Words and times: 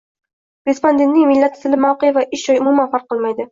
Respondentning 0.69 1.29
millati, 1.33 1.63
tili, 1.67 1.81
mavqei 1.85 2.17
va 2.19 2.25
ish 2.39 2.49
joyi 2.51 2.67
umuman 2.67 2.93
farq 2.97 3.09
qilmaydi 3.15 3.49